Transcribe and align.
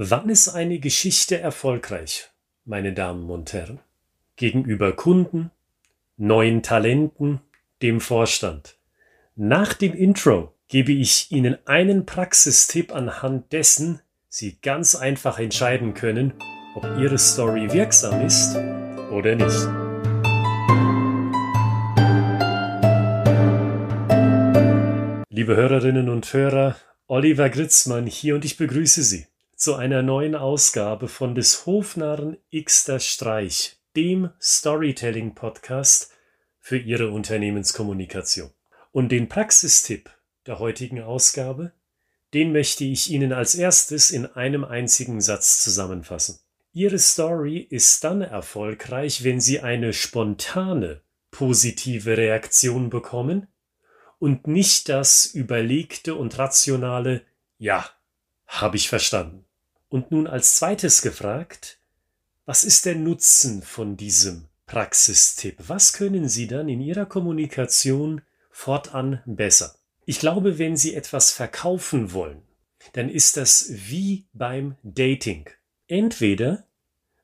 Wann 0.00 0.28
ist 0.28 0.50
eine 0.50 0.78
Geschichte 0.78 1.40
erfolgreich, 1.40 2.30
meine 2.64 2.92
Damen 2.92 3.28
und 3.30 3.52
Herren? 3.52 3.80
Gegenüber 4.36 4.92
Kunden, 4.92 5.50
neuen 6.16 6.62
Talenten, 6.62 7.40
dem 7.82 8.00
Vorstand. 8.00 8.76
Nach 9.34 9.72
dem 9.72 9.94
Intro 9.94 10.54
gebe 10.68 10.92
ich 10.92 11.32
Ihnen 11.32 11.58
einen 11.66 12.06
Praxistipp, 12.06 12.94
anhand 12.94 13.52
dessen 13.52 14.00
Sie 14.28 14.58
ganz 14.62 14.94
einfach 14.94 15.40
entscheiden 15.40 15.94
können, 15.94 16.32
ob 16.76 16.84
Ihre 17.00 17.18
Story 17.18 17.72
wirksam 17.72 18.24
ist 18.24 18.54
oder 19.10 19.34
nicht. 19.34 19.66
Liebe 25.28 25.56
Hörerinnen 25.56 26.08
und 26.08 26.32
Hörer, 26.32 26.76
Oliver 27.08 27.50
Gritzmann 27.50 28.06
hier 28.06 28.36
und 28.36 28.44
ich 28.44 28.56
begrüße 28.56 29.02
Sie 29.02 29.26
zu 29.58 29.74
einer 29.74 30.02
neuen 30.02 30.36
Ausgabe 30.36 31.08
von 31.08 31.34
des 31.34 31.66
Hofnarren 31.66 32.36
Xter 32.54 33.00
Streich, 33.00 33.76
dem 33.96 34.30
Storytelling-Podcast 34.40 36.12
für 36.60 36.78
Ihre 36.78 37.10
Unternehmenskommunikation. 37.10 38.52
Und 38.92 39.10
den 39.10 39.28
Praxistipp 39.28 40.10
der 40.46 40.60
heutigen 40.60 41.02
Ausgabe, 41.02 41.72
den 42.34 42.52
möchte 42.52 42.84
ich 42.84 43.10
Ihnen 43.10 43.32
als 43.32 43.56
erstes 43.56 44.12
in 44.12 44.26
einem 44.26 44.62
einzigen 44.62 45.20
Satz 45.20 45.60
zusammenfassen. 45.60 46.38
Ihre 46.72 47.00
Story 47.00 47.58
ist 47.58 48.04
dann 48.04 48.22
erfolgreich, 48.22 49.24
wenn 49.24 49.40
Sie 49.40 49.58
eine 49.58 49.92
spontane, 49.92 51.02
positive 51.32 52.16
Reaktion 52.16 52.90
bekommen 52.90 53.48
und 54.20 54.46
nicht 54.46 54.88
das 54.88 55.26
überlegte 55.26 56.14
und 56.14 56.38
rationale 56.38 57.22
Ja, 57.56 57.90
habe 58.46 58.76
ich 58.76 58.88
verstanden. 58.88 59.47
Und 59.88 60.10
nun 60.10 60.26
als 60.26 60.56
zweites 60.56 61.02
gefragt, 61.02 61.78
was 62.44 62.64
ist 62.64 62.86
der 62.86 62.94
Nutzen 62.94 63.62
von 63.62 63.96
diesem 63.96 64.48
Praxistipp? 64.66 65.56
Was 65.66 65.92
können 65.92 66.28
Sie 66.28 66.46
dann 66.46 66.68
in 66.68 66.80
Ihrer 66.80 67.06
Kommunikation 67.06 68.22
fortan 68.50 69.22
besser? 69.26 69.74
Ich 70.04 70.20
glaube, 70.20 70.58
wenn 70.58 70.76
Sie 70.76 70.94
etwas 70.94 71.30
verkaufen 71.30 72.12
wollen, 72.12 72.42
dann 72.92 73.08
ist 73.08 73.36
das 73.36 73.66
wie 73.68 74.26
beim 74.32 74.76
Dating. 74.82 75.50
Entweder 75.86 76.64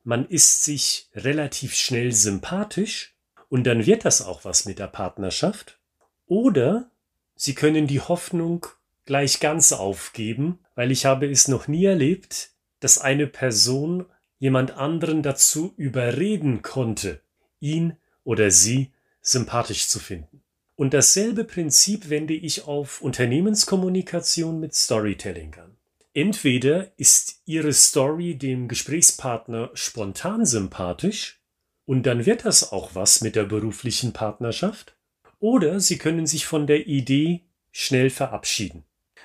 man 0.03 0.27
ist 0.27 0.63
sich 0.63 1.09
relativ 1.15 1.75
schnell 1.75 2.11
sympathisch 2.11 3.15
und 3.49 3.65
dann 3.65 3.85
wird 3.85 4.05
das 4.05 4.21
auch 4.21 4.45
was 4.45 4.65
mit 4.65 4.79
der 4.79 4.87
Partnerschaft, 4.87 5.79
oder 6.27 6.89
Sie 7.35 7.53
können 7.53 7.87
die 7.87 8.01
Hoffnung 8.01 8.65
gleich 9.05 9.39
ganz 9.39 9.71
aufgeben, 9.71 10.59
weil 10.73 10.91
ich 10.91 11.05
habe 11.05 11.29
es 11.29 11.47
noch 11.47 11.67
nie 11.67 11.85
erlebt, 11.85 12.51
dass 12.79 12.97
eine 12.97 13.27
Person 13.27 14.05
jemand 14.39 14.71
anderen 14.71 15.23
dazu 15.23 15.73
überreden 15.77 16.61
konnte, 16.61 17.21
ihn 17.59 17.97
oder 18.23 18.51
sie 18.51 18.91
sympathisch 19.21 19.87
zu 19.87 19.99
finden. 19.99 20.41
Und 20.75 20.93
dasselbe 20.93 21.45
Prinzip 21.45 22.09
wende 22.09 22.33
ich 22.33 22.65
auf 22.65 23.01
Unternehmenskommunikation 23.01 24.59
mit 24.59 24.75
Storytelling 24.75 25.55
an. 25.55 25.77
Entweder 26.13 26.91
ist 26.97 27.41
Ihre 27.45 27.73
Story 27.73 28.35
dem 28.35 28.67
Gesprächspartner 28.67 29.71
spontan 29.73 30.45
sympathisch 30.45 31.41
und 31.85 32.03
dann 32.03 32.25
wird 32.25 32.45
das 32.45 32.71
auch 32.71 32.95
was 32.95 33.21
mit 33.21 33.35
der 33.35 33.43
beruflichen 33.43 34.13
Partnerschaft, 34.13 34.95
oder 35.39 35.79
Sie 35.79 35.97
können 35.97 36.25
sich 36.25 36.45
von 36.45 36.67
der 36.67 36.87
Idee 36.87 37.41
schnell 37.71 38.09
verabschieden. 38.09 38.83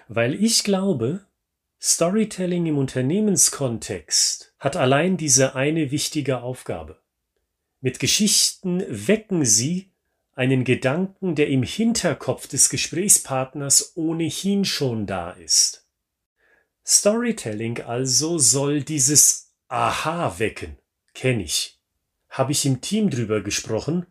Weil 0.09 0.35
ich 0.35 0.65
glaube, 0.65 1.25
Storytelling 1.83 2.67
im 2.67 2.77
Unternehmenskontext 2.77 4.53
hat 4.59 4.77
allein 4.77 5.17
diese 5.17 5.55
eine 5.55 5.91
wichtige 5.91 6.43
Aufgabe. 6.43 7.01
Mit 7.81 8.01
Geschichten 8.01 8.85
wecken 8.87 9.47
Sie 9.47 9.91
einen 10.35 10.65
Gedanken, 10.65 11.35
der 11.37 11.49
im 11.49 11.63
Hinterkopf 11.63 12.49
des 12.49 12.69
Gesprächspartners 12.69 13.93
ohnehin 13.95 14.67
schon 14.67 15.07
da 15.07 15.31
ist. 15.31 15.87
Storytelling 16.85 17.81
also 17.81 18.37
soll 18.37 18.83
dieses 18.83 19.55
Aha 19.69 20.39
wecken. 20.39 20.77
Kenne 21.15 21.45
ich. 21.45 21.81
Habe 22.29 22.53
ich 22.53 22.67
im 22.67 22.83
Team 22.83 23.09
drüber 23.09 23.41
gesprochen? 23.41 24.05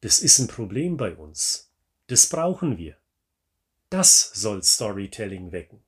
Das 0.00 0.20
ist 0.20 0.38
ein 0.38 0.46
Problem 0.46 0.96
bei 0.96 1.12
uns. 1.16 1.72
Das 2.06 2.28
brauchen 2.28 2.78
wir. 2.78 2.96
Das 3.90 4.30
soll 4.32 4.62
Storytelling 4.62 5.50
wecken. 5.50 5.85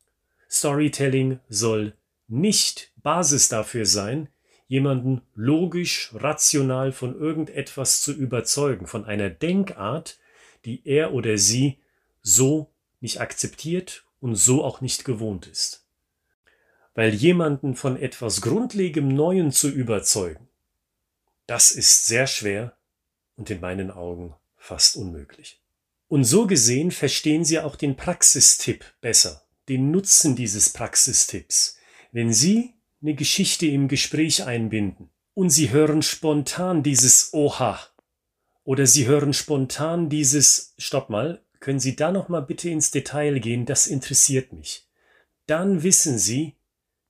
Storytelling 0.59 1.41
soll 1.49 1.95
nicht 2.27 2.93
Basis 2.97 3.49
dafür 3.49 3.87
sein, 3.87 4.29
jemanden 4.67 5.23
logisch, 5.35 6.11
rational 6.15 6.93
von 6.93 7.19
irgendetwas 7.19 8.03
zu 8.03 8.13
überzeugen, 8.13 8.87
von 8.87 9.05
einer 9.05 9.31
Denkart, 9.31 10.19
die 10.65 10.83
er 10.85 11.15
oder 11.15 11.39
sie 11.39 11.79
so 12.23 12.71
nicht 13.01 13.21
akzeptiert 13.21 14.05
und 14.21 14.35
so 14.35 14.65
auch 14.65 14.81
nicht 14.81 15.05
gewohnt 15.05 15.47
ist. 15.47 15.87
Weil 16.95 17.15
jemanden 17.15 17.75
von 17.75 17.97
etwas 17.97 18.41
grundlegem 18.41 19.09
Neuen 19.09 19.53
zu 19.53 19.71
überzeugen, 19.71 20.49
das 21.47 21.71
ist 21.71 22.07
sehr 22.07 22.27
schwer 22.27 22.77
und 23.37 23.49
in 23.49 23.61
meinen 23.61 23.91
Augen 23.91 24.35
fast 24.57 24.97
unmöglich. 24.97 25.63
Und 26.09 26.25
so 26.25 26.47
gesehen 26.47 26.91
verstehen 26.91 27.45
Sie 27.45 27.59
auch 27.59 27.77
den 27.77 27.97
Praxistipp 27.97 28.85
besser, 29.01 29.48
den 29.69 29.91
Nutzen 29.91 30.37
dieses 30.37 30.71
Praxistipps. 30.71 31.77
Wenn 32.13 32.33
Sie 32.33 32.75
eine 33.03 33.15
Geschichte 33.15 33.67
im 33.67 33.89
Gespräch 33.89 34.45
einbinden 34.45 35.11
und 35.35 35.51
Sie 35.51 35.71
hören 35.71 36.03
spontan 36.03 36.83
dieses 36.83 37.33
Oha 37.33 37.79
oder 38.65 38.87
Sie 38.87 39.07
hören 39.07 39.33
spontan 39.33 40.09
dieses 40.09 40.75
Stopp 40.79 41.11
mal, 41.11 41.43
können 41.61 41.81
Sie 41.81 41.97
da 41.97 42.13
noch 42.13 42.29
mal 42.29 42.41
bitte 42.41 42.71
ins 42.71 42.91
Detail 42.91 43.41
gehen, 43.41 43.67
das 43.67 43.87
interessiert 43.87 44.53
mich. 44.53 44.89
Dann 45.47 45.83
wissen 45.83 46.19
Sie, 46.19 46.57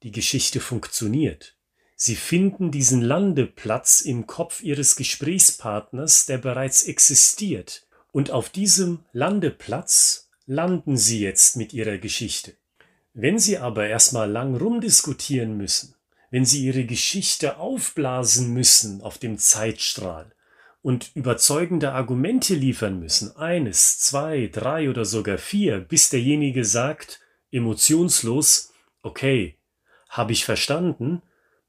die 0.03 0.13
Geschichte 0.13 0.61
funktioniert. 0.61 1.57
Sie 1.97 2.15
finden 2.15 2.71
diesen 2.71 3.03
Landeplatz 3.03 4.01
im 4.01 4.29
Kopf 4.29 4.63
Ihres 4.63 4.95
Gesprächspartners, 4.95 6.27
der 6.27 6.39
bereits 6.39 6.85
existiert. 6.85 7.87
Und 8.13 8.31
auf 8.31 8.51
diesem 8.51 9.05
Landeplatz 9.13 10.28
landen 10.49 10.97
Sie 10.97 11.21
jetzt 11.21 11.57
mit 11.57 11.75
Ihrer 11.75 11.99
Geschichte. 11.99 12.55
Wenn 13.13 13.39
Sie 13.39 13.59
aber 13.59 13.87
erstmal 13.87 14.31
lang 14.31 14.57
rumdiskutieren 14.57 15.59
müssen, 15.59 15.95
wenn 16.31 16.47
Sie 16.47 16.65
Ihre 16.65 16.85
Geschichte 16.85 17.59
aufblasen 17.59 18.55
müssen 18.55 19.03
auf 19.03 19.19
dem 19.19 19.37
Zeitstrahl 19.37 20.33
und 20.81 21.11
überzeugende 21.15 21.93
Argumente 21.93 22.55
liefern 22.55 22.99
müssen, 22.99 23.37
eines, 23.37 23.99
zwei, 23.99 24.49
drei 24.51 24.89
oder 24.89 25.05
sogar 25.05 25.37
vier, 25.37 25.81
bis 25.81 26.09
derjenige 26.09 26.65
sagt, 26.65 27.21
emotionslos, 27.53 28.73
okay, 29.03 29.59
habe 30.09 30.33
ich 30.33 30.47
verstanden, 30.47 31.21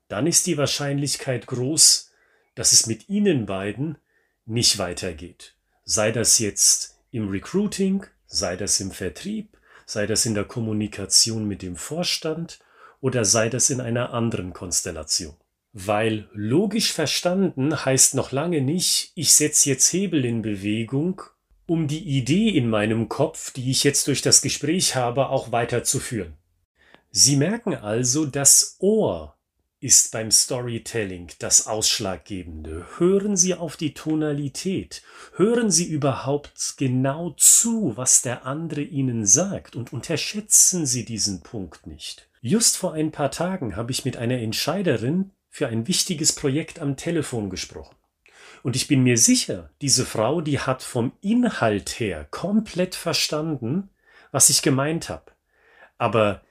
dann 0.07 0.25
ist 0.25 0.47
die 0.47 0.57
Wahrscheinlichkeit 0.57 1.47
groß, 1.47 2.13
dass 2.55 2.71
es 2.71 2.85
mit 2.85 3.09
Ihnen 3.09 3.45
beiden 3.45 3.97
nicht 4.45 4.77
weitergeht. 4.77 5.55
Sei 5.83 6.13
das 6.13 6.39
jetzt 6.39 6.97
im 7.11 7.27
Recruiting, 7.27 8.05
sei 8.29 8.55
das 8.55 8.79
im 8.79 8.91
Vertrieb, 8.91 9.57
sei 9.85 10.05
das 10.05 10.25
in 10.25 10.35
der 10.35 10.45
Kommunikation 10.45 11.45
mit 11.45 11.61
dem 11.61 11.75
Vorstand 11.75 12.59
oder 13.01 13.25
sei 13.25 13.49
das 13.49 13.69
in 13.69 13.81
einer 13.81 14.13
anderen 14.13 14.53
Konstellation. 14.53 15.35
Weil 15.73 16.29
logisch 16.33 16.93
verstanden 16.93 17.85
heißt 17.85 18.15
noch 18.15 18.31
lange 18.31 18.61
nicht, 18.61 19.11
ich 19.15 19.33
setze 19.33 19.69
jetzt 19.69 19.91
Hebel 19.91 20.25
in 20.25 20.41
Bewegung, 20.41 21.21
um 21.65 21.87
die 21.87 22.17
Idee 22.17 22.49
in 22.49 22.69
meinem 22.69 23.09
Kopf, 23.09 23.51
die 23.51 23.69
ich 23.69 23.83
jetzt 23.83 24.07
durch 24.07 24.21
das 24.21 24.41
Gespräch 24.41 24.95
habe, 24.95 25.29
auch 25.29 25.51
weiterzuführen. 25.51 26.33
Sie 27.11 27.35
merken 27.35 27.75
also, 27.75 28.25
das 28.25 28.77
Ohr 28.79 29.38
ist 29.81 30.11
beim 30.11 30.29
Storytelling 30.29 31.29
das 31.39 31.67
Ausschlaggebende. 31.67 32.85
Hören 32.97 33.37
Sie 33.37 33.55
auf 33.55 33.77
die 33.77 33.93
Tonalität. 33.93 35.01
Hören 35.35 35.71
Sie 35.71 35.85
überhaupt 35.85 36.75
genau 36.77 37.31
zu, 37.37 37.95
was 37.95 38.21
der 38.21 38.45
andere 38.45 38.81
Ihnen 38.81 39.25
sagt 39.25 39.77
und 39.77 39.93
unterschätzen 39.93 40.85
Sie 40.85 41.05
diesen 41.05 41.41
Punkt 41.41 41.87
nicht. 41.87 42.27
Just 42.41 42.75
vor 42.75 42.93
ein 42.93 43.11
paar 43.11 43.31
Tagen 43.31 43.77
habe 43.77 43.91
ich 43.91 44.03
mit 44.03 44.17
einer 44.17 44.39
Entscheiderin 44.39 45.31
für 45.49 45.67
ein 45.67 45.87
wichtiges 45.87 46.33
Projekt 46.33 46.79
am 46.79 46.97
Telefon 46.97 47.49
gesprochen. 47.49 47.95
Und 48.63 48.75
ich 48.75 48.87
bin 48.87 49.03
mir 49.03 49.17
sicher, 49.17 49.69
diese 49.81 50.05
Frau, 50.05 50.41
die 50.41 50.59
hat 50.59 50.83
vom 50.83 51.13
Inhalt 51.21 51.99
her 51.99 52.27
komplett 52.29 52.95
verstanden, 52.95 53.89
was 54.31 54.49
ich 54.49 54.61
gemeint 54.61 55.07
habe. 55.07 55.31
Aber 55.97 56.41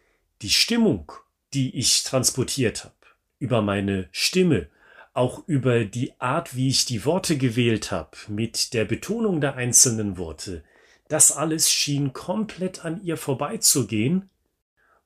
die 0.41 0.51
Stimmung, 0.51 1.13
die 1.53 1.77
ich 1.77 2.03
transportiert 2.05 2.85
habe, 2.85 2.95
über 3.39 3.63
meine 3.63 4.09
Stimme, 4.13 4.69
auch 5.15 5.43
über 5.47 5.85
die 5.85 6.13
Art, 6.21 6.55
wie 6.55 6.69
ich 6.69 6.85
die 6.85 7.05
Worte 7.05 7.37
gewählt 7.37 7.91
habe, 7.91 8.17
mit 8.29 8.73
der 8.75 8.85
Betonung 8.85 9.41
der 9.41 9.57
einzelnen 9.57 10.17
Worte, 10.17 10.63
das 11.09 11.33
alles 11.33 11.71
schien 11.71 12.13
komplett 12.13 12.85
an 12.85 13.03
ihr 13.03 13.17
vorbeizugehen, 13.17 14.29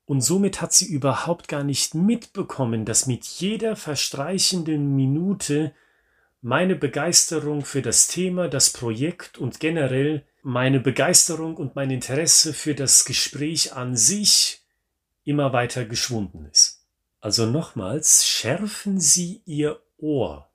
Und 0.04 0.20
somit 0.20 0.60
hat 0.60 0.72
sie 0.72 0.86
überhaupt 0.86 1.48
gar 1.48 1.64
nicht 1.64 1.94
mitbekommen, 1.94 2.84
dass 2.84 3.06
mit 3.06 3.24
jeder 3.24 3.76
verstreichenden 3.76 4.94
Minute 4.94 5.72
meine 6.40 6.74
Begeisterung 6.74 7.64
für 7.64 7.82
das 7.82 8.08
Thema, 8.08 8.48
das 8.48 8.72
Projekt 8.72 9.38
und 9.38 9.60
generell 9.60 10.24
meine 10.42 10.80
Begeisterung 10.80 11.56
und 11.56 11.76
mein 11.76 11.90
Interesse 11.90 12.52
für 12.52 12.74
das 12.74 13.04
Gespräch 13.04 13.74
an 13.74 13.96
sich 13.96 14.62
immer 15.24 15.52
weiter 15.52 15.84
geschwunden 15.84 16.46
ist. 16.50 16.71
Also 17.22 17.46
nochmals, 17.46 18.26
schärfen 18.26 18.98
Sie 18.98 19.42
Ihr 19.46 19.80
Ohr. 19.96 20.50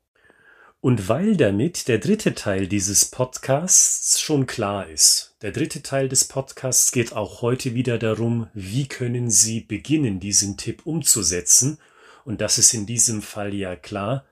Und 0.82 1.08
weil 1.08 1.34
damit 1.34 1.88
der 1.88 1.96
dritte 1.96 2.34
Teil 2.34 2.68
dieses 2.68 3.06
Podcasts 3.06 4.20
schon 4.20 4.46
klar 4.46 4.86
ist, 4.86 5.34
der 5.40 5.50
dritte 5.50 5.82
Teil 5.82 6.10
des 6.10 6.26
Podcasts 6.26 6.92
geht 6.92 7.14
auch 7.14 7.40
heute 7.40 7.72
wieder 7.72 7.96
darum, 7.98 8.48
wie 8.52 8.86
können 8.86 9.30
Sie 9.30 9.60
beginnen, 9.60 10.20
diesen 10.20 10.58
Tipp 10.58 10.84
umzusetzen. 10.84 11.78
Und 12.26 12.42
das 12.42 12.58
ist 12.58 12.74
in 12.74 12.84
diesem 12.84 13.22
Fall 13.22 13.54
ja 13.54 13.74
klar. 13.74 14.26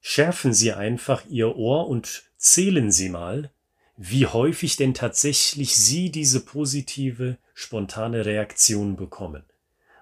Schärfen 0.00 0.54
Sie 0.54 0.72
einfach 0.72 1.26
Ihr 1.28 1.56
Ohr 1.56 1.88
und 1.88 2.22
zählen 2.38 2.90
Sie 2.90 3.10
mal, 3.10 3.50
wie 3.98 4.24
häufig 4.24 4.76
denn 4.76 4.94
tatsächlich 4.94 5.76
Sie 5.76 6.10
diese 6.10 6.40
positive, 6.40 7.36
spontane 7.52 8.24
Reaktion 8.24 8.96
bekommen. 8.96 9.44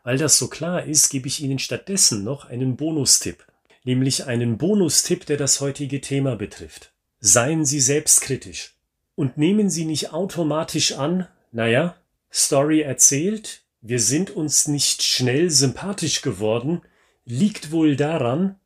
Weil 0.04 0.18
das 0.18 0.38
so 0.38 0.46
klar 0.46 0.84
ist, 0.84 1.08
gebe 1.08 1.26
ich 1.26 1.42
Ihnen 1.42 1.58
stattdessen 1.58 2.22
noch 2.22 2.44
einen 2.44 2.76
Bonustipp 2.76 3.44
nämlich 3.84 4.24
einen 4.24 4.58
Bonustipp, 4.58 5.26
der 5.26 5.36
das 5.36 5.60
heutige 5.60 6.00
Thema 6.00 6.36
betrifft. 6.36 6.92
Seien 7.20 7.64
Sie 7.64 7.80
selbstkritisch 7.80 8.74
und 9.14 9.38
nehmen 9.38 9.70
Sie 9.70 9.84
nicht 9.84 10.12
automatisch 10.12 10.92
an, 10.92 11.28
naja, 11.52 11.96
Story 12.32 12.80
erzählt, 12.80 13.62
wir 13.80 14.00
sind 14.00 14.30
uns 14.30 14.66
nicht 14.66 15.02
schnell 15.02 15.50
sympathisch 15.50 16.22
geworden, 16.22 16.82
liegt 17.24 17.70
wohl 17.70 17.96
daran, 17.96 18.58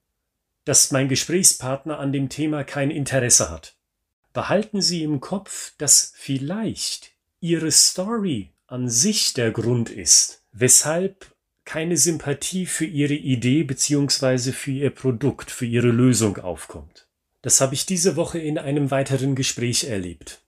dass 0.65 0.91
mein 0.91 1.09
Gesprächspartner 1.09 1.99
an 1.99 2.13
dem 2.13 2.29
Thema 2.29 2.65
kein 2.65 2.91
Interesse 2.91 3.51
hat. 3.51 3.75
Behalten 4.33 4.81
Sie 4.81 5.03
im 5.03 5.21
Kopf, 5.21 5.73
dass 5.79 6.13
vielleicht 6.17 7.11
Ihre 7.41 7.71
Story 7.71 8.53
an 8.67 8.89
sich 8.89 9.33
der 9.35 9.51
Grund 9.51 9.91
ist, 9.91 10.43
weshalb 10.61 11.35
keine 11.65 11.97
Sympathie 11.97 12.67
für 12.67 12.87
ihre 12.87 13.15
Idee 13.15 13.63
beziehungsweise 13.63 14.53
für 14.53 14.71
ihr 14.71 14.91
Produkt, 14.91 15.51
für 15.51 15.67
ihre 15.67 15.89
Lösung 15.89 16.39
aufkommt. 16.39 17.07
Das 17.43 17.61
habe 17.61 17.75
ich 17.75 17.87
diese 17.87 18.17
Woche 18.17 18.39
in 18.39 18.59
einem 18.59 18.91
weiteren 18.91 19.35
Gespräch 19.35 19.85
erlebt. 19.85 20.41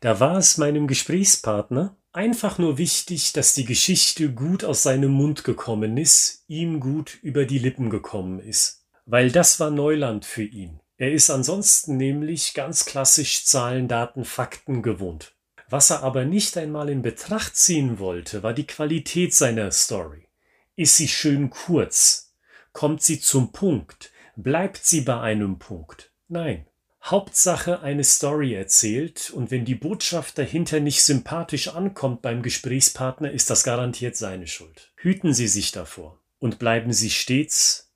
Da 0.00 0.20
war 0.20 0.38
es 0.38 0.58
meinem 0.58 0.86
Gesprächspartner 0.86 1.96
einfach 2.12 2.58
nur 2.58 2.78
wichtig, 2.78 3.32
dass 3.32 3.54
die 3.54 3.64
Geschichte 3.64 4.32
gut 4.32 4.64
aus 4.64 4.82
seinem 4.82 5.10
Mund 5.10 5.44
gekommen 5.44 5.96
ist, 5.96 6.44
ihm 6.48 6.80
gut 6.80 7.18
über 7.22 7.44
die 7.44 7.58
Lippen 7.58 7.90
gekommen 7.90 8.40
ist. 8.40 8.84
Weil 9.04 9.30
das 9.30 9.60
war 9.60 9.70
Neuland 9.70 10.24
für 10.24 10.44
ihn. 10.44 10.80
Er 10.96 11.12
ist 11.12 11.30
ansonsten 11.30 11.96
nämlich 11.96 12.54
ganz 12.54 12.84
klassisch 12.84 13.44
Zahlen, 13.44 13.88
Daten, 13.88 14.24
Fakten 14.24 14.82
gewohnt. 14.82 15.34
Was 15.72 15.88
er 15.88 16.02
aber 16.02 16.26
nicht 16.26 16.58
einmal 16.58 16.90
in 16.90 17.00
Betracht 17.00 17.56
ziehen 17.56 17.98
wollte, 17.98 18.42
war 18.42 18.52
die 18.52 18.66
Qualität 18.66 19.32
seiner 19.32 19.70
Story. 19.70 20.28
Ist 20.76 20.98
sie 20.98 21.08
schön 21.08 21.48
kurz? 21.48 22.34
Kommt 22.74 23.02
sie 23.02 23.20
zum 23.20 23.52
Punkt? 23.52 24.12
Bleibt 24.36 24.84
sie 24.84 25.00
bei 25.00 25.18
einem 25.18 25.58
Punkt? 25.58 26.12
Nein. 26.28 26.66
Hauptsache 27.02 27.80
eine 27.80 28.04
Story 28.04 28.52
erzählt 28.52 29.30
und 29.30 29.50
wenn 29.50 29.64
die 29.64 29.74
Botschaft 29.74 30.36
dahinter 30.36 30.78
nicht 30.78 31.02
sympathisch 31.02 31.68
ankommt 31.68 32.20
beim 32.20 32.42
Gesprächspartner, 32.42 33.30
ist 33.30 33.48
das 33.48 33.64
garantiert 33.64 34.14
seine 34.14 34.48
Schuld. 34.48 34.92
Hüten 34.96 35.32
Sie 35.32 35.48
sich 35.48 35.72
davor 35.72 36.20
und 36.38 36.58
bleiben 36.58 36.92
Sie 36.92 37.08
stets 37.08 37.90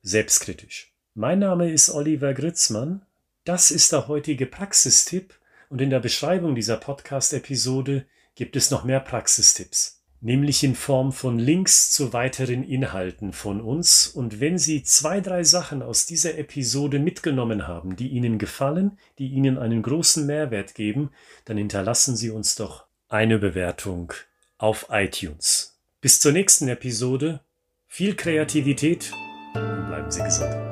selbstkritisch. 0.00 0.94
Mein 1.14 1.40
Name 1.40 1.72
ist 1.72 1.90
Oliver 1.90 2.34
Gritzmann. 2.34 3.04
Das 3.44 3.72
ist 3.72 3.90
der 3.90 4.06
heutige 4.06 4.46
Praxistipp 4.46 5.34
und 5.76 5.82
in 5.82 5.90
der 5.90 6.00
Beschreibung 6.00 6.54
dieser 6.54 6.78
Podcast-Episode 6.78 8.06
gibt 8.34 8.56
es 8.56 8.70
noch 8.70 8.84
mehr 8.84 8.98
Praxistipps 8.98 9.96
nämlich 10.22 10.64
in 10.64 10.74
Form 10.74 11.12
von 11.12 11.38
Links 11.38 11.90
zu 11.90 12.14
weiteren 12.14 12.64
Inhalten 12.64 13.34
von 13.34 13.60
uns. 13.60 14.06
Und 14.06 14.40
wenn 14.40 14.56
Sie 14.56 14.82
zwei, 14.82 15.20
drei 15.20 15.44
Sachen 15.44 15.82
aus 15.82 16.06
dieser 16.06 16.38
Episode 16.38 16.98
mitgenommen 16.98 17.68
haben, 17.68 17.94
die 17.94 18.08
Ihnen 18.08 18.38
gefallen, 18.38 18.98
die 19.18 19.28
Ihnen 19.28 19.58
einen 19.58 19.82
großen 19.82 20.24
Mehrwert 20.24 20.74
geben, 20.74 21.10
dann 21.44 21.58
hinterlassen 21.58 22.16
Sie 22.16 22.30
uns 22.30 22.54
doch 22.54 22.86
eine 23.10 23.38
Bewertung 23.38 24.14
auf 24.56 24.86
iTunes. 24.88 25.78
Bis 26.00 26.18
zur 26.18 26.32
nächsten 26.32 26.68
Episode. 26.68 27.40
Viel 27.86 28.16
Kreativität 28.16 29.12
und 29.54 29.86
bleiben 29.86 30.10
Sie 30.10 30.22
gesund. 30.22 30.65